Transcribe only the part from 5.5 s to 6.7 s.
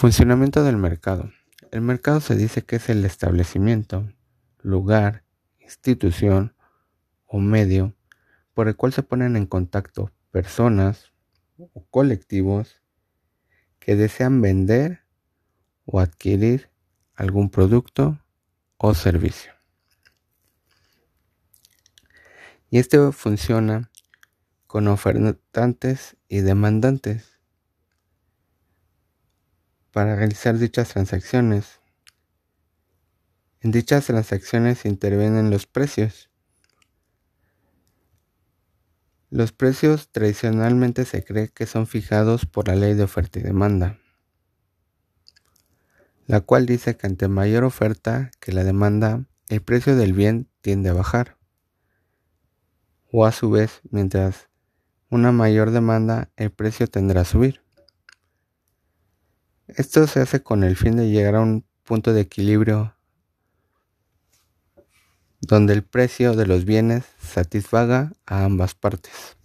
institución